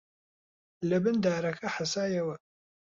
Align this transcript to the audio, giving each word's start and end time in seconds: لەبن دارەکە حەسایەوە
لەبن 0.89 1.15
دارەکە 1.25 1.67
حەسایەوە 1.75 2.35